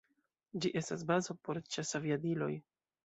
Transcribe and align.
Ĝi 0.63 0.71
estas 0.81 1.03
bazo 1.11 1.35
por 1.49 1.59
ĉasaviadiloj. 1.77 2.53